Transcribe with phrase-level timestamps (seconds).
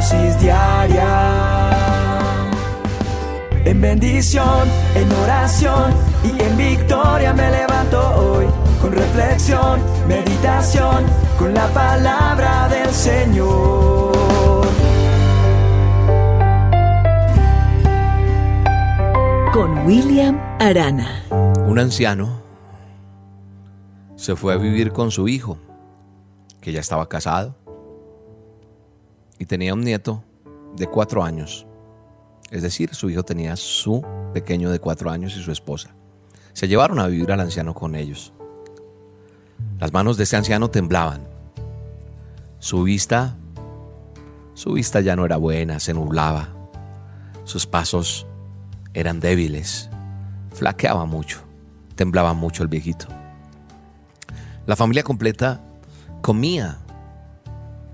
[0.00, 1.12] dosis diaria.
[3.66, 5.92] En bendición, en oración
[6.24, 8.46] y en victoria me levanto hoy.
[8.80, 11.04] Con reflexión, meditación,
[11.38, 14.66] con la palabra del Señor.
[19.52, 21.24] Con William Arana.
[21.66, 22.40] Un anciano
[24.16, 25.58] se fue a vivir con su hijo,
[26.62, 27.59] que ya estaba casado,
[29.40, 30.22] y tenía un nieto
[30.76, 31.66] de cuatro años.
[32.50, 34.04] Es decir, su hijo tenía su
[34.34, 35.90] pequeño de cuatro años y su esposa.
[36.52, 38.32] Se llevaron a vivir al anciano con ellos.
[39.78, 41.26] Las manos de ese anciano temblaban.
[42.58, 43.34] Su vista,
[44.52, 46.50] su vista ya no era buena, se nublaba.
[47.44, 48.26] Sus pasos
[48.92, 49.88] eran débiles,
[50.52, 51.40] flaqueaba mucho,
[51.94, 53.06] temblaba mucho el viejito.
[54.66, 55.62] La familia completa
[56.20, 56.76] comía,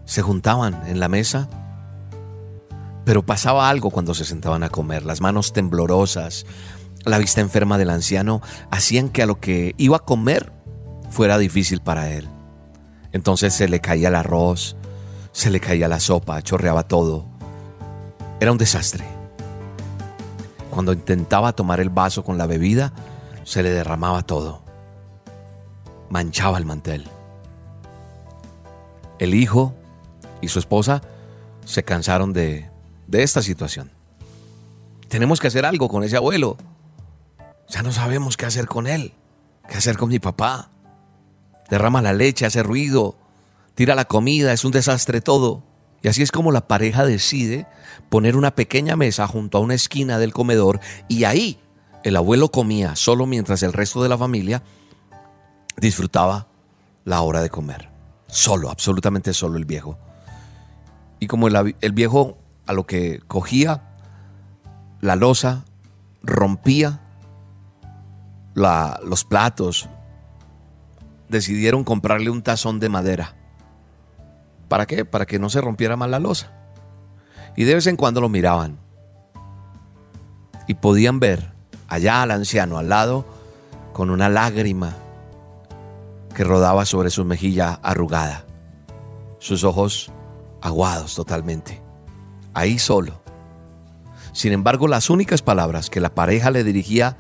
[0.06, 1.48] se juntaban en la mesa
[3.06, 5.04] pero pasaba algo cuando se sentaban a comer.
[5.04, 6.44] Las manos temblorosas,
[7.04, 10.52] la vista enferma del anciano hacían que a lo que iba a comer
[11.08, 12.28] fuera difícil para él.
[13.12, 14.76] Entonces se le caía el arroz,
[15.30, 17.26] se le caía la sopa, chorreaba todo.
[18.40, 19.04] Era un desastre.
[20.70, 22.92] Cuando intentaba tomar el vaso con la bebida,
[23.44, 24.62] se le derramaba todo.
[26.10, 27.08] Manchaba el mantel.
[29.20, 29.74] El hijo
[30.40, 31.02] y su esposa
[31.64, 32.70] se cansaron de
[33.06, 33.90] de esta situación.
[35.08, 36.56] Tenemos que hacer algo con ese abuelo.
[37.68, 39.12] Ya no sabemos qué hacer con él,
[39.68, 40.70] qué hacer con mi papá.
[41.70, 43.16] Derrama la leche, hace ruido,
[43.74, 45.62] tira la comida, es un desastre todo.
[46.02, 47.66] Y así es como la pareja decide
[48.08, 51.58] poner una pequeña mesa junto a una esquina del comedor y ahí
[52.04, 54.62] el abuelo comía solo mientras el resto de la familia
[55.76, 56.46] disfrutaba
[57.04, 57.90] la hora de comer.
[58.28, 59.98] Solo, absolutamente solo el viejo.
[61.18, 63.82] Y como el, viejo a lo que cogía
[65.00, 65.64] la losa,
[66.22, 67.00] rompía
[68.54, 69.88] los platos,
[71.28, 73.34] decidieron comprarle un tazón de madera.
[74.68, 75.04] ¿Para qué?
[75.04, 76.52] Para que no se rompiera más la losa.
[77.56, 78.78] Y de vez en cuando lo miraban.
[80.66, 81.52] Y podían ver
[81.88, 83.24] allá al anciano al lado
[83.92, 84.94] con una lágrima
[86.34, 88.44] que rodaba sobre su mejilla arrugada,
[89.38, 90.12] sus ojos
[90.66, 91.86] aguados totalmente
[92.56, 93.20] ahí solo.
[94.32, 97.18] Sin embargo, las únicas palabras que la pareja le dirigía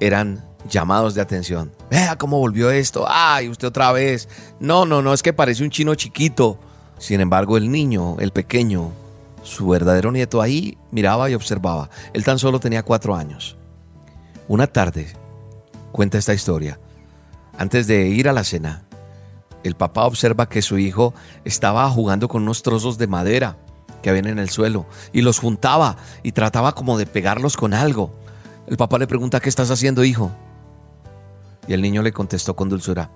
[0.00, 1.72] eran llamados de atención.
[1.90, 3.06] Vea cómo volvió esto.
[3.08, 4.28] Ay, usted otra vez.
[4.58, 6.58] No, no, no, es que parece un chino chiquito.
[6.98, 8.90] Sin embargo, el niño, el pequeño,
[9.42, 11.88] su verdadero nieto ahí miraba y observaba.
[12.12, 13.56] Él tan solo tenía cuatro años.
[14.48, 15.12] Una tarde,
[15.92, 16.80] cuenta esta historia,
[17.56, 18.84] antes de ir a la cena,
[19.64, 21.14] el papá observa que su hijo
[21.44, 23.56] estaba jugando con unos trozos de madera
[24.02, 28.14] que habían en el suelo y los juntaba y trataba como de pegarlos con algo.
[28.66, 30.30] El papá le pregunta, ¿qué estás haciendo, hijo?
[31.66, 33.10] Y el niño le contestó con dulzura,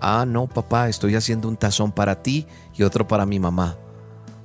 [0.00, 3.76] ah, no, papá, estoy haciendo un tazón para ti y otro para mi mamá,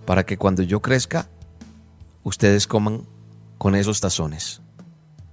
[0.06, 1.30] para que cuando yo crezca,
[2.24, 3.08] ustedes coman
[3.58, 4.62] con esos tazones.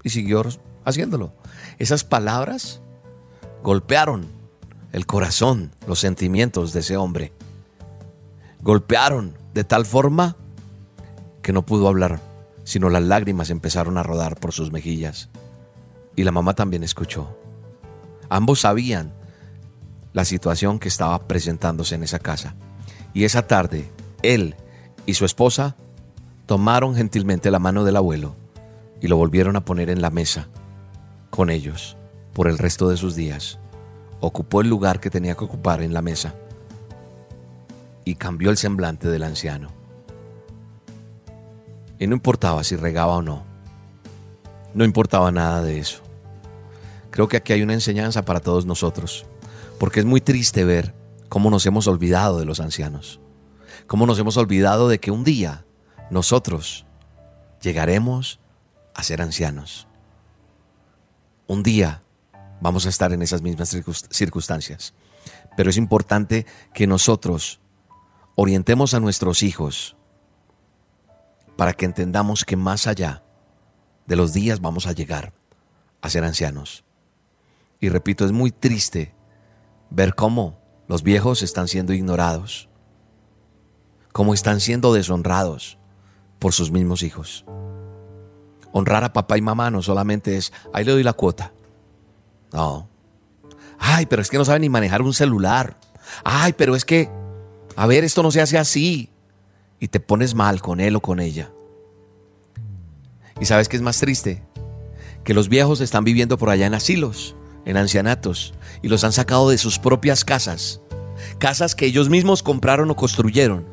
[0.05, 0.45] Y siguió
[0.85, 1.33] haciéndolo.
[1.79, 2.81] Esas palabras
[3.65, 4.44] golpearon
[4.95, 7.33] el corazón, los sentimientos de ese hombre.
[8.63, 10.37] Golpearon de tal forma
[11.43, 12.21] que no pudo hablar,
[12.63, 15.31] sino las lágrimas empezaron a rodar por sus mejillas.
[16.15, 17.37] Y la mamá también escuchó.
[18.29, 19.13] Ambos sabían
[20.13, 22.55] la situación que estaba presentándose en esa casa.
[23.15, 23.91] Y esa tarde,
[24.23, 24.55] él
[25.07, 25.75] y su esposa
[26.47, 28.37] tomaron gentilmente la mano del abuelo
[29.01, 30.47] y lo volvieron a poner en la mesa
[31.31, 31.97] con ellos
[32.33, 33.59] por el resto de sus días.
[34.27, 36.35] Ocupó el lugar que tenía que ocupar en la mesa
[38.07, 39.69] y cambió el semblante del anciano.
[41.99, 43.45] Y no importaba si regaba o no.
[44.73, 46.01] No importaba nada de eso.
[47.11, 49.27] Creo que aquí hay una enseñanza para todos nosotros,
[49.79, 50.95] porque es muy triste ver
[51.29, 53.21] cómo nos hemos olvidado de los ancianos,
[53.87, 55.67] cómo nos hemos olvidado de que un día
[56.09, 56.87] nosotros
[57.61, 58.41] llegaremos
[58.95, 59.87] a ser ancianos.
[61.47, 62.04] Un día
[62.65, 63.77] vamos a estar en esas mismas
[64.09, 64.95] circunstancias,
[65.55, 67.61] pero es importante que nosotros
[68.37, 69.99] orientemos a nuestros hijos
[71.59, 73.23] para que entendamos que más allá
[74.07, 75.35] de los días vamos a llegar
[76.01, 76.87] a ser ancianos.
[77.81, 79.15] Y repito, es muy triste
[79.91, 80.59] ver cómo
[80.89, 82.71] los viejos están siendo ignorados,
[84.13, 85.77] cómo están siendo deshonrados
[86.39, 87.45] por sus mismos hijos.
[88.73, 91.53] Honrar a papá y mamá no solamente es, ahí le doy la cuota.
[92.55, 92.89] No.
[93.81, 95.77] Ay, pero es que no saben ni manejar un celular.
[96.23, 97.11] Ay, pero es que,
[97.75, 99.11] a ver, esto no se hace así
[99.81, 101.51] y te pones mal con él o con ella.
[103.41, 104.45] ¿Y sabes qué es más triste?
[105.25, 107.35] Que los viejos están viviendo por allá en asilos,
[107.65, 110.81] en ancianatos, y los han sacado de sus propias casas,
[111.39, 113.67] casas que ellos mismos compraron o construyeron,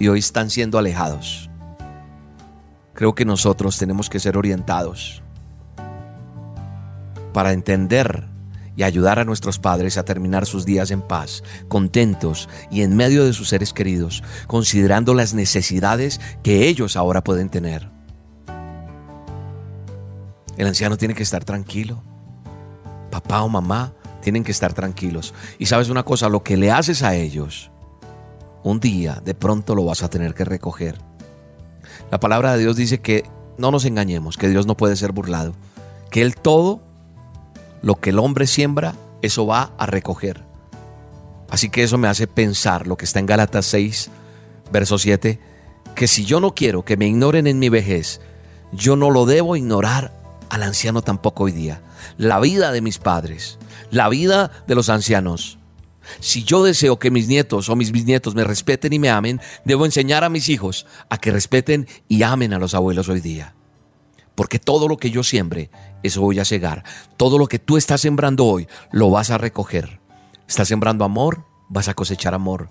[0.00, 1.48] y hoy están siendo alejados.
[2.92, 5.22] Creo que nosotros tenemos que ser orientados
[7.36, 8.24] para entender
[8.76, 13.26] y ayudar a nuestros padres a terminar sus días en paz, contentos y en medio
[13.26, 17.90] de sus seres queridos, considerando las necesidades que ellos ahora pueden tener.
[20.56, 22.02] El anciano tiene que estar tranquilo.
[23.10, 23.92] Papá o mamá
[24.22, 25.34] tienen que estar tranquilos.
[25.58, 27.70] Y sabes una cosa, lo que le haces a ellos,
[28.62, 30.96] un día de pronto lo vas a tener que recoger.
[32.10, 33.28] La palabra de Dios dice que
[33.58, 35.52] no nos engañemos, que Dios no puede ser burlado,
[36.10, 36.85] que Él todo
[37.82, 40.42] lo que el hombre siembra, eso va a recoger.
[41.50, 44.10] Así que eso me hace pensar lo que está en Gálatas 6,
[44.72, 45.38] verso 7,
[45.94, 48.20] que si yo no quiero que me ignoren en mi vejez,
[48.72, 50.12] yo no lo debo ignorar
[50.50, 51.82] al anciano tampoco hoy día.
[52.18, 53.58] La vida de mis padres,
[53.90, 55.58] la vida de los ancianos.
[56.20, 59.84] Si yo deseo que mis nietos o mis bisnietos me respeten y me amen, debo
[59.84, 63.54] enseñar a mis hijos a que respeten y amen a los abuelos hoy día.
[64.36, 65.70] Porque todo lo que yo siembre,
[66.04, 66.84] eso voy a cegar.
[67.16, 69.98] Todo lo que tú estás sembrando hoy, lo vas a recoger.
[70.46, 72.68] Estás sembrando amor, vas a cosechar amor.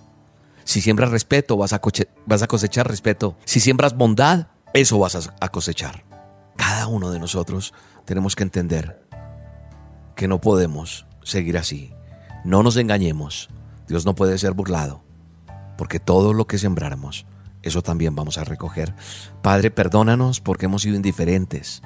[0.64, 3.36] Si siembras respeto, vas a, cosechar respeto.
[3.46, 6.06] Si siembras bondad, eso vas a cosechar.
[6.56, 7.74] Cada uno de nosotros
[8.06, 9.02] tenemos que entender
[10.16, 11.94] que no podemos seguir así.
[12.44, 13.50] No nos engañemos.
[13.88, 15.04] Dios no puede ser burlado.
[15.78, 17.26] Porque todo lo que sembramos,
[17.66, 18.94] eso también vamos a recoger.
[19.42, 21.82] Padre, perdónanos porque hemos sido indiferentes,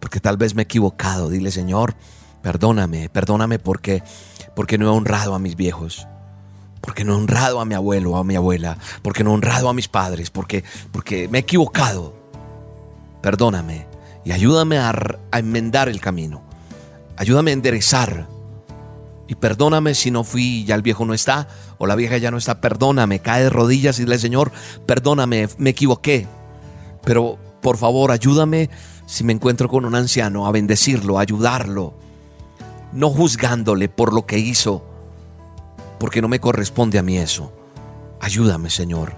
[0.00, 1.28] porque tal vez me he equivocado.
[1.28, 1.94] Dile, Señor,
[2.42, 4.02] perdóname, perdóname porque,
[4.56, 6.08] porque no he honrado a mis viejos,
[6.80, 9.68] porque no he honrado a mi abuelo o a mi abuela, porque no he honrado
[9.68, 12.14] a mis padres, porque, porque me he equivocado.
[13.20, 13.86] Perdóname
[14.24, 14.90] y ayúdame a,
[15.30, 16.42] a enmendar el camino.
[17.16, 18.33] Ayúdame a enderezar
[19.26, 21.48] y perdóname si no fui, ya el viejo no está,
[21.78, 24.52] o la vieja ya no está, perdóname, cae de rodillas y dile, Señor,
[24.86, 26.26] perdóname, me equivoqué.
[27.02, 28.70] Pero por favor, ayúdame
[29.06, 31.94] si me encuentro con un anciano, a bendecirlo, a ayudarlo,
[32.92, 34.84] no juzgándole por lo que hizo,
[35.98, 37.52] porque no me corresponde a mí eso.
[38.20, 39.14] Ayúdame, Señor,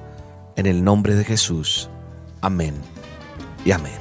[0.57, 1.91] en el nombre de Jesús.
[2.41, 2.75] Amén
[3.65, 3.93] y amén.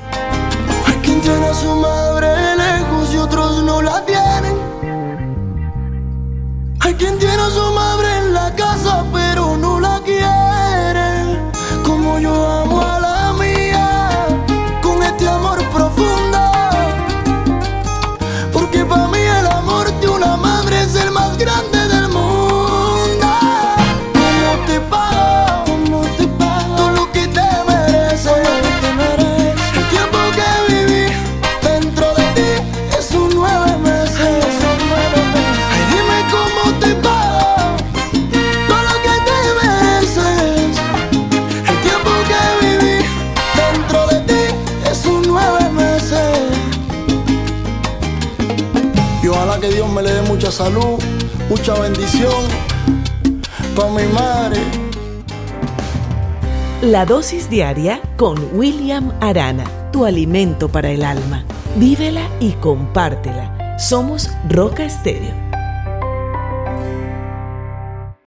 [50.55, 51.03] Salud,
[51.49, 52.45] mucha bendición
[53.75, 54.61] para mi madre.
[56.81, 61.43] La dosis diaria con William Arana, tu alimento para el alma.
[61.75, 63.77] Vívela y compártela.
[63.77, 65.44] Somos Roca Estéreo